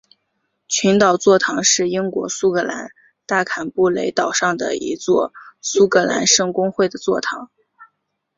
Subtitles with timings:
[0.67, 2.89] 群岛座堂是英国苏格兰
[3.27, 5.31] 大坎布雷岛上的一座
[5.61, 7.51] 苏格兰圣公会的座堂。